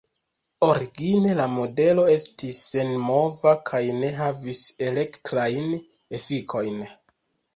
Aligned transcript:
Origine 0.67 1.33
la 1.39 1.43
modelo 1.55 2.05
estis 2.13 2.61
senmova 2.69 3.53
kaj 3.71 3.81
ne 3.99 4.09
havis 4.21 4.63
elektrajn 4.87 5.71
efikojn. 6.21 6.83